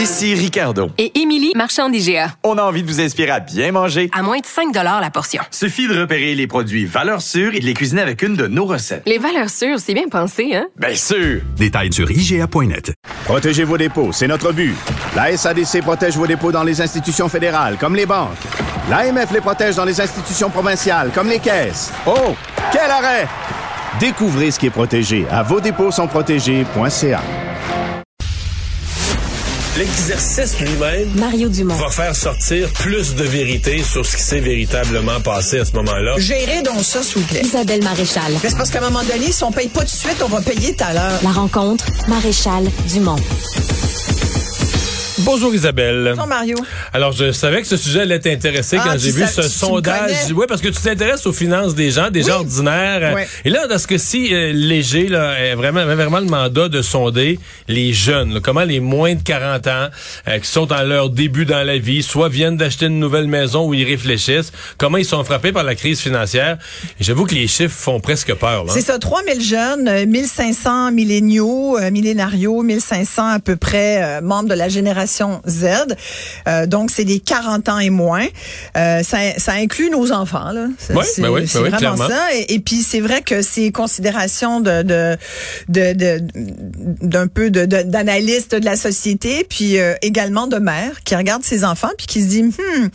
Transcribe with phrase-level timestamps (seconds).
[0.00, 0.88] Ici Ricardo.
[0.96, 2.28] Et Émilie, marchand d'IGA.
[2.42, 4.08] On a envie de vous inspirer à bien manger.
[4.16, 5.42] À moins de 5 la portion.
[5.50, 8.64] Suffit de repérer les produits valeurs sûres et de les cuisiner avec une de nos
[8.64, 9.02] recettes.
[9.04, 10.68] Les valeurs sûres, c'est bien pensé, hein?
[10.78, 11.42] Bien sûr!
[11.54, 12.94] Détails sur IGA.net.
[13.26, 14.74] Protégez vos dépôts, c'est notre but.
[15.14, 18.30] La SADC protège vos dépôts dans les institutions fédérales, comme les banques.
[18.88, 21.92] L'AMF les protège dans les institutions provinciales, comme les caisses.
[22.06, 22.34] Oh,
[22.72, 23.28] quel arrêt!
[24.00, 27.20] Découvrez ce qui est protégé à vos dépôts sont protégés.ca.
[29.78, 31.76] L'exercice lui-même Mario Dumont.
[31.76, 36.14] va faire sortir plus de vérité sur ce qui s'est véritablement passé à ce moment-là.
[36.18, 37.42] Gérez donc ça, s'il vous plaît.
[37.44, 38.32] Isabelle Maréchal.
[38.42, 40.28] Mais c'est parce qu'à un moment donné, si on paye pas tout de suite, on
[40.28, 41.20] va payer tout à l'heure.
[41.22, 43.16] La rencontre, Maréchal Dumont.
[45.24, 46.12] Bonjour Isabelle.
[46.14, 46.56] Bonjour Mario.
[46.92, 50.10] Alors je savais que ce sujet allait t'intéresser Ah, quand j'ai vu ce tu sondage.
[50.34, 53.14] Oui, parce que tu t'intéresses aux finances des gens, des gens ordinaires.
[53.14, 53.28] Ouais.
[53.44, 57.38] Et là, dans ce cas-ci, euh, léger, là, vraiment, avait vraiment le mandat de sonder
[57.68, 58.34] les jeunes.
[58.34, 58.40] là.
[58.42, 59.88] comment les moins de 40 ans,
[60.28, 63.66] euh, qui sont dans leur début dans la vie, soit viennent d'acheter une nouvelle maison
[63.68, 66.56] où ils réfléchissent, comment ils sont frappés par la crise financière.
[66.98, 68.64] J'avoue que les chiffres font presque peur.
[68.68, 74.48] C'est ça, 3000 jeunes, euh, 1500 milléniaux, euh, millénarios, 1500 à peu près euh, membres
[74.48, 75.09] de la génération
[75.48, 75.66] Z.
[76.48, 78.26] Euh, donc, c'est des 40 ans et moins.
[78.76, 80.52] Euh, ça, ça inclut nos enfants.
[80.52, 80.66] Là.
[80.90, 82.08] Ouais, c'est ben oui, ben c'est oui, vraiment clairement.
[82.08, 82.34] ça.
[82.34, 85.16] Et, et puis, c'est vrai que ces considérations de, de,
[85.68, 86.22] de, de-
[87.02, 91.44] d'un peu de, de- d'analyste de la société, puis euh, également de mères qui regardent
[91.44, 92.88] ses enfants, puis qui se dit, hmm,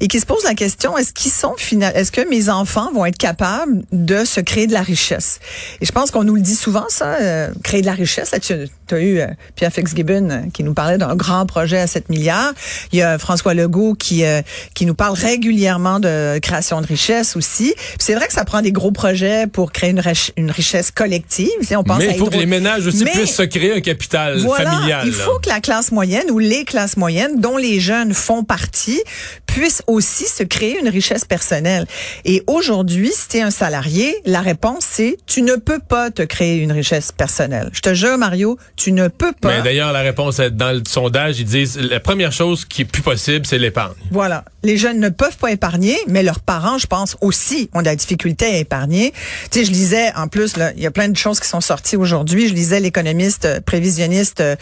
[0.00, 3.04] et qui se posent la question, est-ce qu'ils sont final, est-ce que mes enfants vont
[3.06, 5.38] être capables de se créer de la richesse?
[5.80, 7.16] Et je pense qu'on nous le dit souvent, ça,
[7.62, 8.30] créer de la richesse.
[8.32, 8.54] Là, tu
[8.94, 9.20] as eu
[9.54, 12.52] Pierre Fitzgibbon euh, qui nous parlait d'un grand projet à 7 milliards.
[12.92, 14.40] Il y a François Legault qui, euh,
[14.74, 17.74] qui nous parle régulièrement de création de richesse aussi.
[17.98, 21.50] C'est vrai que ça prend des gros projets pour créer une, rich- une richesse collective.
[21.62, 23.80] Sais, on pense Mais il faut que les ménages aussi Mais- puissent se créer un
[23.80, 25.02] capital voilà, familial.
[25.06, 25.24] il là.
[25.24, 29.02] faut que la classe moyenne ou les classes moyennes dont les jeunes font partie
[29.46, 31.86] puissent aussi se créer une richesse personnelle.
[32.24, 36.22] Et aujourd'hui, si tu es un salarié, la réponse c'est tu ne peux pas te
[36.22, 37.70] créer une richesse personnelle.
[37.72, 39.48] Je te jure Mario, tu ne peux pas.
[39.56, 42.84] Mais d'ailleurs, la réponse est dans le sondage, ils disent la première chose qui est
[42.84, 43.94] plus possible, c'est l'épargne.
[44.10, 44.44] Voilà.
[44.62, 47.96] Les jeunes ne peuvent pas épargner, mais leurs parents, je pense, aussi ont de la
[47.96, 49.12] difficulté à épargner.
[49.50, 51.96] Tu sais, je lisais, en plus, il y a plein de choses qui sont sorties
[51.96, 52.48] aujourd'hui.
[52.48, 54.56] Je lisais l'économiste euh, prévisionniste euh,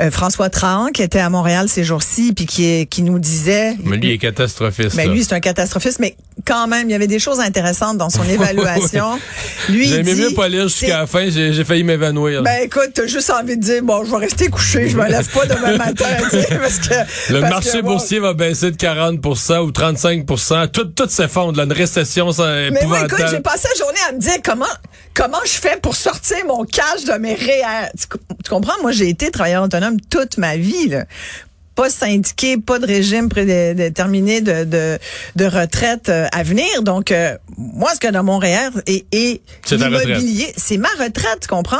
[0.00, 3.74] euh, François Trahan, qui était à Montréal ces jours-ci, puis qui, est- qui nous disait...
[3.84, 4.96] Mais lui, il est catastrophiste.
[4.96, 6.14] Mais lui, c'est un catastrophiste, mais
[6.48, 9.20] quand même, il y avait des choses intéressantes dans son évaluation.
[9.68, 12.42] Lui, J'aimais mieux pas lire jusqu'à la fin, j'ai j'ai failli m'évanouir.
[12.42, 15.28] Ben écoute, t'as juste envie de dire bon, je vais rester couché, je me lève
[15.30, 18.70] pas demain matin, tu sais, parce que le parce marché que, bon, boursier va baisser
[18.70, 20.24] de 40% ou 35
[20.72, 21.58] Tout, tout s'effondre.
[21.58, 24.64] Là, une récession ça, Mais moi, écoute, j'ai passé la journée à me dire comment
[25.14, 27.90] comment je fais pour sortir mon cash de mes REER.
[27.98, 28.06] Tu,
[28.44, 28.80] tu comprends?
[28.82, 30.88] Moi, j'ai été travailleur autonome toute ma vie.
[30.88, 31.04] Là.
[31.78, 34.98] Pas syndiqué, pas de régime prédéterminé de, de,
[35.36, 36.82] de retraite euh, à venir.
[36.82, 39.40] Donc, euh, moi, ce que dans mon REER et, et
[39.70, 41.76] l'immobilier, c'est ma retraite, tu comprends?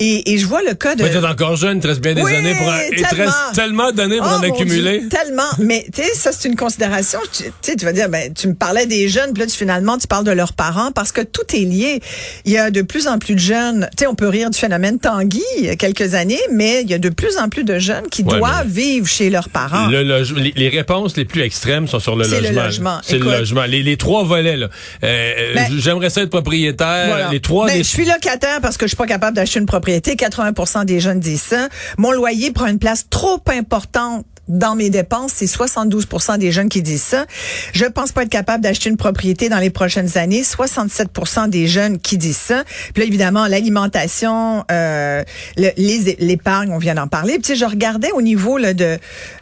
[0.00, 1.02] Et, et je vois le cas de...
[1.02, 3.24] Mais t'es encore jeune, reste bien des Oui, années pour te tellement.
[3.24, 5.00] reste tellement d'années pour Oh, en accumuler.
[5.00, 5.42] Dieu, tellement.
[5.58, 7.18] Mais tu sais, ça c'est une considération.
[7.32, 9.56] Tu tu sais, tu vas dire, ben, tu me parlais des jeunes, puis là, tu,
[9.56, 12.00] finalement, tu parles de leurs parents parce que tout est lié.
[12.44, 13.88] Il y a de plus en plus de jeunes.
[13.96, 16.90] Tu sais, on peut rire du phénomène Tanguy il y a quelques années, mais il
[16.90, 19.86] y a de plus en plus de jeunes qui Ouais, doivent vivre chez leurs parents.
[19.88, 22.64] Le loge- les, les réponses les plus extrêmes sont sur le C'est le logement.
[22.64, 22.98] logement.
[23.02, 23.64] C'est le logement.
[23.64, 24.68] Les, les trois volets, là.
[25.02, 27.06] Euh, Ben, J'aimerais ça être propriétaire.
[27.08, 27.30] Voilà.
[27.30, 29.66] Les trois, Ben, les- Je suis locataire parce que je suis pas capable d'acheter une
[29.66, 29.87] propriété.
[30.16, 31.68] 80 des jeunes disent ça.
[31.96, 36.06] Mon loyer prend une place trop importante dans mes dépenses, c'est 72
[36.38, 37.26] des jeunes qui disent ça.
[37.74, 41.08] Je pense pas être capable d'acheter une propriété dans les prochaines années, 67
[41.48, 42.64] des jeunes qui disent ça.
[42.94, 45.22] Puis là évidemment l'alimentation, euh,
[45.58, 47.38] le- les l'épargne, on vient d'en parler.
[47.38, 48.98] Puis je regardais au niveau là, de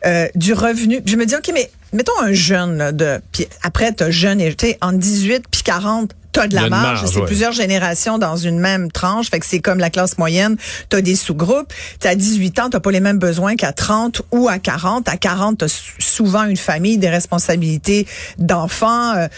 [0.06, 1.00] euh, du revenu.
[1.06, 4.52] Je me dis OK, mais mettons un jeune là, de puis après tu jeune et
[4.54, 7.26] tu sais entre 18 puis 40 T'as de la marge, marge, c'est ouais.
[7.26, 10.56] plusieurs générations dans une même tranche, fait que c'est comme la classe moyenne,
[10.88, 11.72] t'as des sous-groupes.
[12.00, 15.08] T'as 18 ans, t'as pas les mêmes besoins qu'à 30 ou à 40.
[15.08, 18.06] À 40, t'as sou- souvent une famille, des responsabilités
[18.38, 19.28] d'enfants, euh,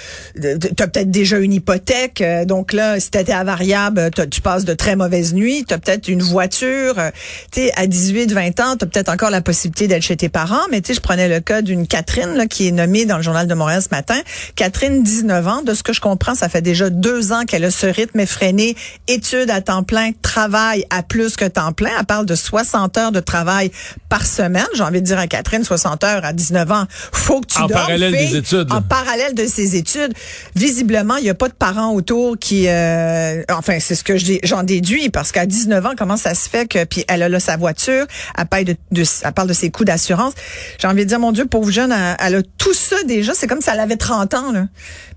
[0.77, 4.75] t'as peut-être déjà une hypothèque, euh, donc là, si t'étais à variable, tu passes de
[4.75, 7.11] très mauvaises nuits, t'as peut-être une voiture, euh,
[7.53, 10.67] tu sais, à 18, 20 ans, t'as peut-être encore la possibilité d'être chez tes parents,
[10.71, 13.23] mais tu sais, je prenais le cas d'une Catherine, là, qui est nommée dans le
[13.23, 14.19] Journal de Montréal ce matin.
[14.57, 17.65] Catherine, 19 ans, de ce que je comprends, ça fait déjà déjà deux ans qu'elle
[17.65, 18.77] a ce rythme effréné,
[19.07, 21.91] études à temps plein, travail à plus que temps plein.
[21.99, 23.71] Elle parle de 60 heures de travail
[24.09, 24.67] par semaine.
[24.75, 27.67] J'ai envie de dire à Catherine, 60 heures à 19 ans, faut que tu En
[27.67, 28.31] dormes, parallèle fille.
[28.31, 28.73] des études.
[28.73, 30.13] En parallèle de ses études.
[30.55, 32.69] Visiblement, il n'y a pas de parents autour qui...
[32.69, 34.15] euh, enfin, c'est ce que
[34.45, 36.85] j'en déduis, parce qu'à 19 ans, comment ça se fait que...
[36.85, 38.07] Puis elle a là sa voiture,
[38.37, 40.33] elle, paye de, de- elle parle de ses coûts d'assurance.
[40.79, 43.33] J'ai envie de dire, mon Dieu, pauvre jeune, elle, elle a tout ça déjà.
[43.35, 44.67] C'est comme si elle avait 30 ans, là.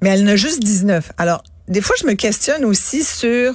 [0.02, 1.12] Mais elle en a juste 19.
[1.18, 3.54] Alors, des fois, je me questionne aussi sur...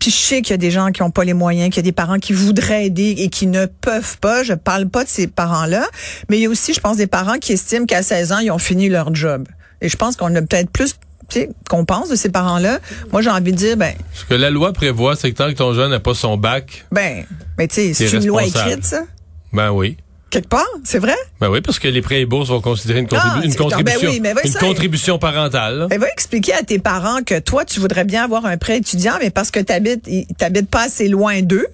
[0.00, 1.78] Puis je sais qu'il y a des gens qui n'ont pas les moyens, qu'il y
[1.78, 4.42] a des parents qui voudraient aider et qui ne peuvent pas.
[4.42, 5.86] Je parle pas de ces parents-là,
[6.28, 8.50] mais il y a aussi, je pense, des parents qui estiment qu'à 16 ans, ils
[8.50, 9.46] ont fini leur job.
[9.80, 10.94] Et je pense qu'on a peut-être plus
[11.28, 12.80] tu sais, qu'on pense de ces parents-là.
[13.12, 15.56] Moi, j'ai envie de dire, ben, Ce que la loi prévoit, c'est que tant que
[15.56, 17.24] ton jeune n'a pas son bac, ben,
[17.56, 19.04] mais tu sais, c'est une loi écrite, ça.
[19.52, 19.96] ben oui.
[20.34, 21.14] Quelque part, c'est vrai?
[21.40, 23.56] Ben oui, parce que les prêts et bourses vont considérer une, contribu- Ah, une ben
[23.56, 24.58] contribution, oui, mais une ça.
[24.58, 25.86] contribution parentale.
[25.92, 29.12] Elle va expliquer à tes parents que toi, tu voudrais bien avoir un prêt étudiant,
[29.20, 31.68] mais parce que tu habites, t'habites pas assez loin d'eux,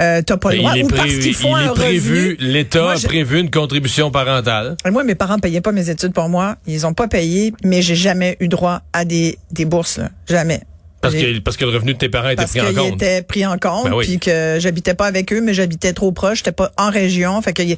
[0.00, 0.76] euh, t'as pas le Ben, droit.
[0.76, 4.76] ou parce prévu, qu'ils font il un prévu, l'État a prévu une contribution parentale.
[4.86, 6.58] Et Moi, mes parents payaient pas mes études pour moi.
[6.68, 10.10] Ils ont pas payé, mais j'ai jamais eu droit à des, des bourses, là.
[10.28, 10.60] Jamais.
[11.00, 12.94] Parce que, parce que le revenu de tes parents était pris en compte.
[12.94, 14.04] étaient pris en compte, Ben oui.
[14.06, 17.52] puis que j'habitais pas avec eux, mais j'habitais trop proche, j'étais pas en région, fait
[17.54, 17.76] que tu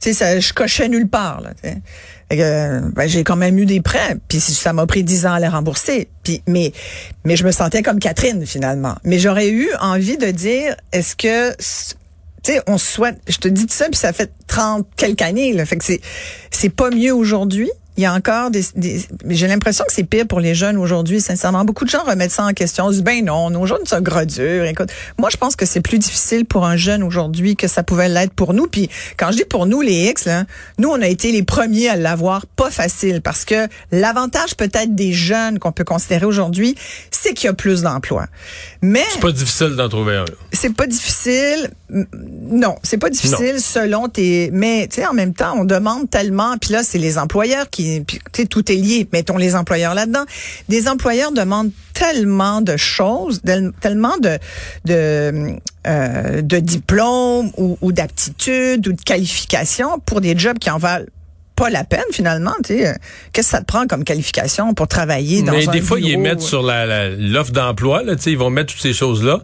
[0.00, 1.50] sais ça je cochais nulle part là,
[2.30, 5.40] que, ben, j'ai quand même eu des prêts, puis ça m'a pris dix ans à
[5.40, 6.08] les rembourser.
[6.22, 6.72] Puis mais
[7.24, 8.96] mais je me sentais comme Catherine finalement.
[9.04, 11.50] Mais j'aurais eu envie de dire est-ce que
[12.42, 15.64] tu sais, on souhaite, je te dis ça, puis ça fait 30 quelques années, là.
[15.64, 16.00] Fait que c'est,
[16.50, 17.70] c'est pas mieux aujourd'hui.
[17.96, 21.20] Il y a encore des, des j'ai l'impression que c'est pire pour les jeunes aujourd'hui,
[21.20, 21.64] sincèrement.
[21.64, 22.88] Beaucoup de gens remettent ça en question.
[22.90, 24.64] Ils disent, ben non, nos jeunes sont gros durs.
[24.64, 28.08] Écoute, moi, je pense que c'est plus difficile pour un jeune aujourd'hui que ça pouvait
[28.08, 28.66] l'être pour nous.
[28.66, 30.44] Puis, quand je dis pour nous, les X, là,
[30.78, 35.12] nous, on a été les premiers à l'avoir pas facile parce que l'avantage peut-être des
[35.12, 36.76] jeunes qu'on peut considérer aujourd'hui,
[37.10, 38.26] c'est qu'il y a plus d'emplois.
[38.80, 40.24] Mais, C'est pas difficile d'en trouver un.
[40.52, 41.70] c'est pas difficile.
[41.90, 44.50] Non, c'est pas difficile selon tes.
[44.52, 46.56] Mais tu sais, en même temps, on demande tellement.
[46.58, 47.81] Puis là, c'est les employeurs qui.
[48.06, 49.08] Puis, tout est lié.
[49.12, 50.24] Mettons les employeurs là-dedans.
[50.68, 53.40] Des employeurs demandent tellement de choses,
[53.80, 54.38] tellement de
[54.84, 55.56] de
[55.86, 61.06] euh, de diplômes ou d'aptitudes ou de qualifications pour des jobs qui en valent
[61.62, 62.52] pas la peine finalement.
[62.64, 62.92] Tu sais, Euh,
[63.32, 66.04] qu'est-ce que ça te prend comme qualification pour travailler dans Mais un des fois, ils
[66.06, 66.22] les bureau?
[66.22, 69.38] mettent sur la- la- l'offre d'emploi, là, tu sais, ils vont mettre toutes ces choses-là.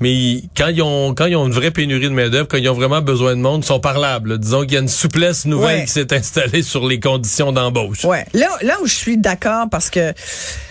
[0.00, 2.68] Mais ils- quand ils ont quand ils ont une vraie pénurie de main-d'œuvre, quand ils
[2.68, 4.30] ont vraiment besoin de monde, ils sont parlables.
[4.30, 4.38] là.
[4.38, 5.84] Disons qu'il y a une souplesse nouvelle Ouais.
[5.86, 8.04] qui s'est installée sur les conditions d'embauche.
[8.04, 8.24] Ouais.
[8.34, 10.12] Là, là où je suis d'accord, parce que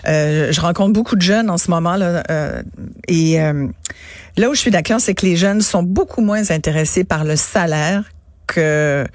[0.08, 2.62] euh, je rencontre beaucoup de jeunes en ce moment là, euh,
[3.08, 3.68] et euh,
[4.38, 7.36] là où je suis d'accord, c'est que les jeunes sont beaucoup moins intéressés par le
[7.36, 8.04] salaire
[8.48, 9.06] que.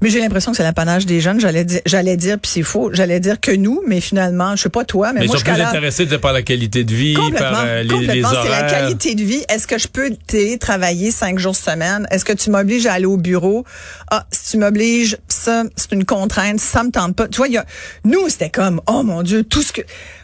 [0.00, 1.40] Mais j'ai l'impression que c'est l'apanage des jeunes.
[1.40, 2.90] J'allais dire, j'allais dire, puis c'est faux.
[2.92, 5.90] J'allais dire que nous, mais finalement, je sais pas toi, mais, Mais moi je plus
[5.92, 8.28] suis tu sais, par la qualité de vie, Complètement, par euh, les, les complètement.
[8.30, 8.70] C'est la horaires.
[8.70, 9.44] qualité de vie.
[9.48, 12.06] Est-ce que je peux télétravailler cinq jours semaine?
[12.10, 13.64] Est-ce que tu m'obliges à aller au bureau?
[14.10, 17.28] Ah, si tu m'obliges, ça, c'est une contrainte, ça me tente pas.
[17.28, 17.64] Tu vois, y a,
[18.04, 19.82] nous, c'était comme, oh mon Dieu, tout ce que,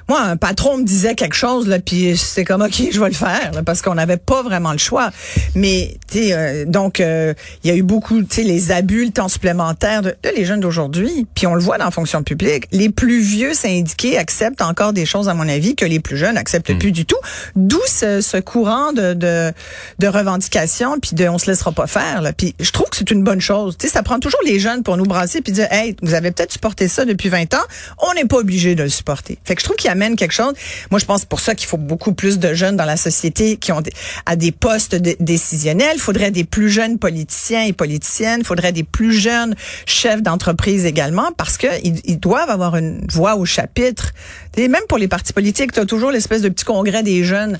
[0.09, 3.15] moi, un patron me disait quelque chose, là, puis c'est comme, OK, je vais le
[3.15, 5.11] faire, là, parce qu'on n'avait pas vraiment le choix.
[5.55, 9.05] Mais, tu sais, euh, donc, euh, il y a eu beaucoup, tu sais, les abus,
[9.05, 12.65] le temps supplémentaire de, les jeunes d'aujourd'hui, puis on le voit dans la fonction publique.
[12.73, 16.37] Les plus vieux syndiqués acceptent encore des choses, à mon avis, que les plus jeunes
[16.37, 17.19] acceptent plus du tout.
[17.55, 19.53] D'où ce, ce courant de, de,
[19.99, 22.23] de revendication, puis de on se laissera pas faire.
[22.23, 22.33] Là.
[22.33, 23.77] Puis je trouve que c'est une bonne chose.
[23.79, 26.31] Tu sais, ça prend toujours les jeunes pour nous brasser puis dire, hey, vous avez
[26.31, 27.65] peut-être supporté ça depuis 20 ans,
[27.99, 29.39] on n'est pas obligé de le supporter.
[29.45, 30.55] Fait que je trouve qu'il amène quelque chose.
[30.91, 33.73] Moi, je pense pour ça qu'il faut beaucoup plus de jeunes dans la société qui
[33.73, 33.93] ont des,
[34.27, 35.97] à des postes décisionnels.
[35.97, 38.38] Il faudrait des plus jeunes politiciens et politiciennes.
[38.39, 39.55] Il faudrait des plus jeunes
[39.87, 44.13] chefs d'entreprise également parce que ils, doivent avoir une voix au chapitre.
[44.55, 47.59] Sais, même pour les partis politiques, tu as toujours l'espèce de petit congrès des jeunes.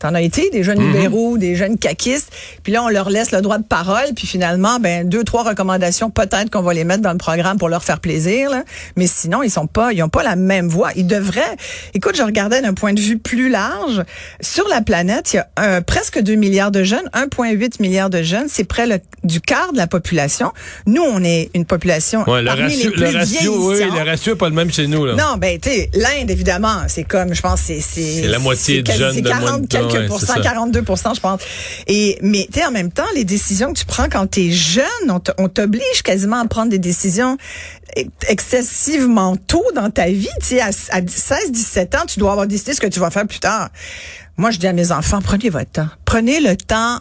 [0.00, 2.30] T'en as été, des jeunes libéraux, des jeunes caquistes.
[2.62, 4.12] Puis là, on leur laisse le droit de parole.
[4.14, 7.68] Puis finalement, ben deux, trois recommandations, peut-être qu'on va les mettre dans le programme pour
[7.68, 8.50] leur faire plaisir.
[8.50, 8.64] Là.
[8.96, 10.90] Mais sinon, ils sont pas, ils ont pas la même voix.
[10.96, 11.56] Ils devraient.
[11.94, 14.02] Écoute, je regardais d'un point de vue plus large.
[14.40, 18.22] Sur la planète, il y a euh, presque 2 milliards de jeunes, 1,8 milliards de
[18.22, 18.46] jeunes.
[18.48, 20.52] C'est près le- du quart de la population.
[20.86, 24.10] Nous, on est une population Ouais, le parmi ratio, les plus le ratio, oui, le
[24.10, 25.04] ratio est pas le même chez nous.
[25.06, 25.14] Là.
[25.14, 27.80] Non, ben, tu l'Inde, évidemment, c'est comme, je pense, c'est...
[27.80, 30.50] C'est la moitié de jeunes de moins 40 de- quelques ouais, pourcents, c'est ça.
[30.50, 30.80] 42
[31.14, 31.40] je pense.
[31.86, 34.50] Et, mais, tu sais, en même temps, les décisions que tu prends quand tu es
[34.50, 34.84] jeune,
[35.38, 37.36] on t'oblige quasiment à prendre des décisions
[37.96, 40.28] ex- excessivement tôt dans ta vie.
[40.40, 43.10] Tu sais, à, à 16, 17 ans, tu dois avoir décidé ce que tu vas
[43.10, 43.70] faire plus tard.
[44.36, 45.88] Moi, je dis à mes enfants, prenez votre temps.
[46.04, 46.98] Prenez le temps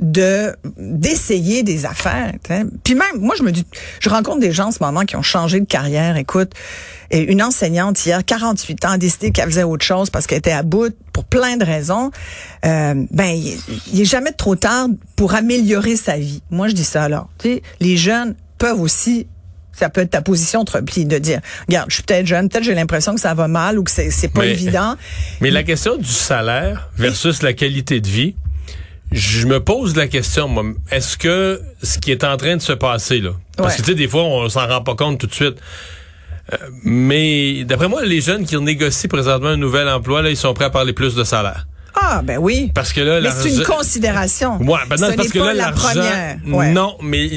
[0.00, 2.32] de d'essayer des affaires.
[2.42, 2.64] t'sais.
[2.82, 3.64] Puis même, moi, je me dis,
[4.00, 6.16] je rencontre des gens en ce moment qui ont changé de carrière.
[6.16, 6.52] Écoute,
[7.10, 10.50] et une enseignante hier, 48 ans, a décidé qu'elle faisait autre chose parce qu'elle était
[10.52, 12.10] à bout pour plein de raisons.
[12.64, 13.56] Euh, ben, il,
[13.92, 16.42] il est jamais trop tard pour améliorer sa vie.
[16.50, 17.28] Moi, je dis ça alors.
[17.38, 19.26] Tu sais, les jeunes peuvent aussi
[19.76, 22.62] ça peut être ta position de repli, de dire, regarde, je suis peut-être jeune, peut-être
[22.62, 24.94] j'ai l'impression que ça va mal ou que c'est c'est pas Mais- évident.
[25.40, 28.36] Mais la question du salaire versus la qualité de vie,
[29.12, 32.72] je me pose la question, moi, est-ce que ce qui est en train de se
[32.72, 33.76] passer, là, parce Ouais.
[33.80, 35.56] que tu sais, des fois, on s'en rend pas compte tout de suite.
[36.52, 40.52] Euh, mais d'après moi, les jeunes qui négocient présentement un nouvel emploi, là, ils sont
[40.52, 41.66] prêts à parler plus de salaire.
[41.94, 42.70] Ah, ben oui.
[42.74, 44.58] Parce que là, Mais c'est une considération.
[44.60, 46.36] Ouais, ben non, Ce parce que pas là, la première.
[46.46, 46.72] Ouais.
[46.72, 47.30] Non, mais.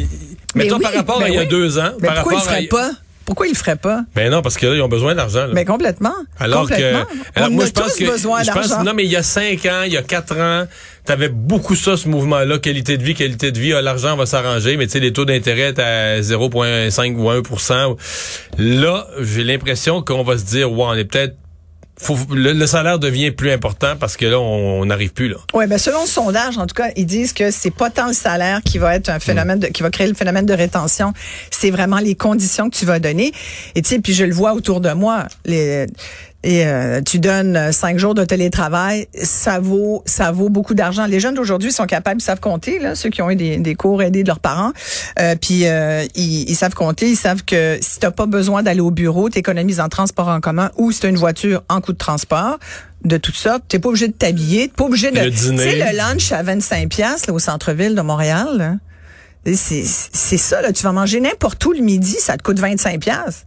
[0.55, 1.47] Mais oui, par rapport à ben il y a oui.
[1.47, 1.91] deux ans.
[2.01, 2.91] Mais par pourquoi rapport à- ferait pas?
[3.27, 4.01] Pourquoi il le ferait pas?
[4.15, 5.45] Ben non, parce que là, ils ont besoin d'argent.
[5.47, 5.53] là.
[5.53, 6.13] Ben complètement.
[6.39, 7.05] Alors que, alors
[7.35, 8.83] On moi a je pense tous que, besoin je pense, d'argent.
[8.85, 10.65] non mais il y a cinq ans, il y a quatre ans,
[11.03, 14.77] t'avais beaucoup ça ce mouvement-là, qualité de vie, qualité de vie, ah, l'argent va s'arranger,
[14.77, 17.97] mais tu sais les taux d'intérêt à 0,5 ou 1%
[18.59, 21.35] Là, j'ai l'impression qu'on va se dire, ouais, on est peut-être,
[22.31, 25.37] le, salaire devient plus important parce que là, on n'arrive plus là.
[25.53, 28.13] Oui, ben selon le sondage, en tout cas, ils disent que c'est pas tant le
[28.13, 31.13] salaire qui va être un phénomène qui va créer le phénomène de rétention,
[31.49, 33.31] c'est vraiment les conditions que tu vas donner.
[33.75, 35.27] Et tu sais, puis je le vois autour de moi,
[36.43, 41.05] et euh, tu donnes euh, cinq jours de télétravail, ça vaut ça vaut beaucoup d'argent.
[41.07, 43.75] Les jeunes d'aujourd'hui sont capables, ils savent compter, là, ceux qui ont eu des, des
[43.75, 44.71] cours aidés de leurs parents,
[45.19, 48.81] euh, puis euh, ils, ils savent compter, ils savent que si t'as pas besoin d'aller
[48.81, 51.97] au bureau, t'économises en transport en commun ou si t'as une voiture en coût de
[51.97, 52.59] transport
[53.03, 55.57] de toute sorte, t'es pas obligé de t'habiller, t'es pas obligé de Le tu dîner.
[55.71, 58.79] sais le lunch à 25 pièces au centre-ville de Montréal.
[59.45, 59.83] c'est
[60.37, 63.45] ça là, tu vas manger n'importe où le midi, ça te coûte 25 pièces.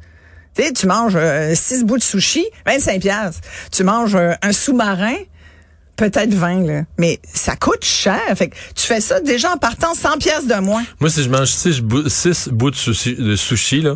[0.61, 3.41] Tu sais, tu manges euh, six bouts de sushi, 25 pièces.
[3.73, 5.15] Tu manges euh, un sous-marin,
[5.97, 8.21] peut-être 20 là, mais ça coûte cher.
[8.37, 10.85] Fait que tu fais ça déjà en partant 100 pièces de moins.
[11.01, 13.95] Moi, si je mange six, bouts- six bouts de sushi, de sushi là,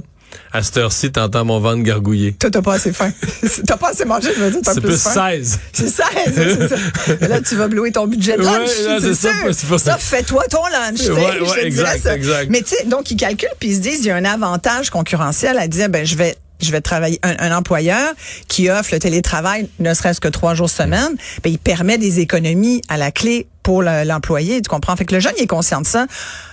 [0.53, 2.33] à cette heure-ci, t'entends mon ventre gargouiller.
[2.33, 3.13] Toi, t'as pas assez faim.
[3.67, 5.31] t'as pas assez mangé, je veux dire, t'as C'est plus plus faim.
[5.31, 5.59] 16.
[5.73, 6.05] C'est ça,
[6.35, 6.77] c'est ça.
[7.21, 8.69] Et Là, tu vas blouer ton budget de lunch.
[9.01, 9.55] c'est ça, sûr.
[9.55, 9.97] c'est pas ça.
[9.99, 11.01] Fais-toi ton lunch.
[11.09, 12.17] Ouais, ouais, je te exact, dirais ça.
[12.17, 12.51] exact.
[12.51, 14.91] Mais tu sais, donc, ils calculent puis ils se disent, il y a un avantage
[14.91, 18.15] concurrentiel à dire, ben, je vais je vais travailler un, employeur
[18.49, 22.83] qui offre le télétravail ne serait-ce que trois jours semaine, ben il permet des économies
[22.89, 24.95] à la clé pour le- l'employé, tu comprends?
[24.95, 26.07] Fait que le jeune il est conscient de ça,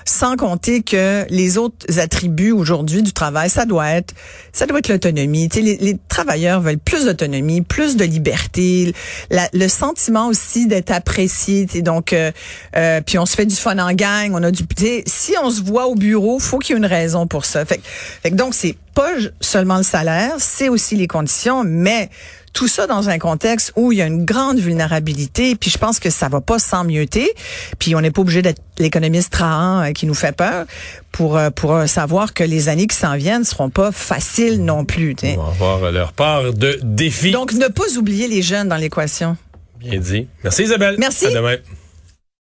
[0.05, 4.15] sans compter que les autres attributs aujourd'hui du travail, ça doit être
[4.53, 5.47] ça doit être l'autonomie.
[5.53, 8.95] Les, les travailleurs veulent plus d'autonomie, plus de liberté,
[9.29, 11.65] le sentiment aussi d'être apprécié.
[11.81, 12.31] Donc, euh,
[12.75, 14.63] euh, puis on se fait du fun en gang, on a du.
[15.05, 17.65] Si on se voit au bureau, faut qu'il y ait une raison pour ça.
[17.65, 17.81] Fait,
[18.23, 22.09] fait que donc c'est pas seulement le salaire, c'est aussi les conditions, mais
[22.53, 25.99] tout ça dans un contexte où il y a une grande vulnérabilité, puis je pense
[25.99, 27.31] que ça va pas s'emmieuter,
[27.79, 30.65] puis on n'est pas obligé d'être l'économiste trahan euh, qui nous fait peur
[31.11, 34.85] pour euh, pour euh, savoir que les années qui s'en viennent seront pas faciles non
[34.85, 35.15] plus.
[35.23, 37.31] Ils vont avoir leur part de défis.
[37.31, 39.37] Donc ne pas oublier les jeunes dans l'équation.
[39.79, 40.27] Bien dit.
[40.43, 40.95] Merci Isabelle.
[40.99, 41.27] Merci.
[41.27, 41.57] À demain.